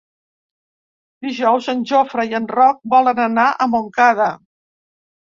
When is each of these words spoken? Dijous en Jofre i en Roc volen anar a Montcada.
Dijous 1.25 1.67
en 1.73 1.83
Jofre 1.91 2.25
i 2.31 2.33
en 2.39 2.47
Roc 2.53 2.79
volen 2.95 3.21
anar 3.27 3.45
a 3.51 3.69
Montcada. 3.75 4.31